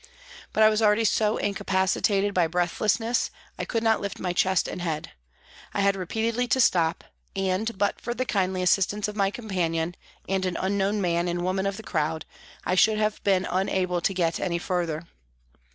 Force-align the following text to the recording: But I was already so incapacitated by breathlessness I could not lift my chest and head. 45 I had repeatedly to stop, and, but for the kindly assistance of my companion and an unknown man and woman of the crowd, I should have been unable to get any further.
But 0.51 0.63
I 0.63 0.69
was 0.69 0.81
already 0.81 1.03
so 1.05 1.37
incapacitated 1.37 2.33
by 2.33 2.47
breathlessness 2.47 3.29
I 3.59 3.65
could 3.65 3.83
not 3.83 4.01
lift 4.01 4.17
my 4.17 4.33
chest 4.33 4.67
and 4.67 4.81
head. 4.81 5.11
45 5.73 5.75
I 5.75 5.79
had 5.81 5.95
repeatedly 5.95 6.47
to 6.47 6.59
stop, 6.59 7.03
and, 7.35 7.77
but 7.77 8.01
for 8.01 8.15
the 8.15 8.25
kindly 8.25 8.63
assistance 8.63 9.07
of 9.07 9.15
my 9.15 9.29
companion 9.29 9.93
and 10.27 10.43
an 10.47 10.57
unknown 10.59 11.01
man 11.01 11.27
and 11.27 11.43
woman 11.43 11.67
of 11.67 11.77
the 11.77 11.83
crowd, 11.83 12.25
I 12.65 12.73
should 12.73 12.97
have 12.97 13.23
been 13.23 13.45
unable 13.47 14.01
to 14.01 14.11
get 14.15 14.39
any 14.39 14.57
further. 14.57 15.05